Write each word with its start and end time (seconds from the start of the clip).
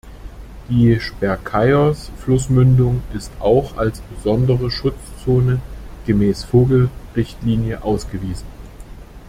Die 0.67 0.99
Spercheios-Flussmündung 0.99 3.03
ist 3.13 3.31
auch 3.39 3.77
als 3.77 4.01
besondere 4.01 4.71
Schutzzone 4.71 5.61
gemäß 6.07 6.43
Vogelrichtlinie 6.43 7.83
ausgewiesen. 7.83 8.47